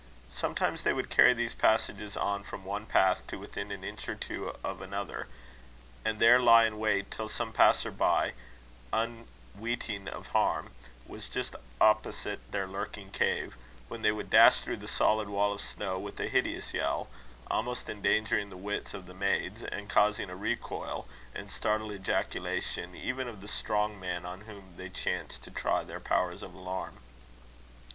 Sometimes 0.31 0.81
they 0.81 0.93
would 0.93 1.11
carry 1.11 1.31
these 1.35 1.53
passages 1.53 2.17
on 2.17 2.43
from 2.43 2.65
one 2.65 2.87
path 2.87 3.21
to 3.27 3.37
within 3.37 3.69
an 3.71 3.83
inch 3.83 4.09
or 4.09 4.15
two 4.15 4.51
of 4.63 4.81
another, 4.81 5.27
and 6.03 6.17
there 6.17 6.39
lie 6.39 6.65
in 6.65 6.79
wait 6.79 7.11
till 7.11 7.29
some 7.29 7.53
passer 7.53 7.91
by, 7.91 8.33
unweeting 8.91 10.07
of 10.07 10.29
harm, 10.29 10.71
was 11.05 11.29
just 11.29 11.55
opposite 11.79 12.39
their 12.51 12.65
lurking 12.65 13.11
cave; 13.11 13.55
when 13.89 14.01
they 14.01 14.11
would 14.11 14.31
dash 14.31 14.61
through 14.61 14.77
the 14.77 14.87
solid 14.87 15.29
wall 15.29 15.53
of 15.53 15.61
snow 15.61 15.99
with 15.99 16.19
a 16.19 16.27
hideous 16.29 16.73
yell, 16.73 17.07
almost 17.51 17.87
endangering 17.87 18.49
the 18.49 18.57
wits 18.57 18.95
of 18.95 19.05
the 19.05 19.13
maids, 19.13 19.63
and 19.65 19.87
causing 19.87 20.31
a 20.31 20.35
recoil 20.35 21.07
and 21.35 21.51
startled 21.51 21.91
ejaculation 21.91 22.95
even 22.95 23.27
of 23.27 23.39
the 23.39 23.47
strong 23.47 23.99
man 23.99 24.25
on 24.25 24.41
whom 24.41 24.73
they 24.77 24.89
chanced 24.89 25.43
to 25.43 25.51
try 25.51 25.83
their 25.83 25.99
powers 25.99 26.41
of 26.41 26.55
alarm. 26.55 26.97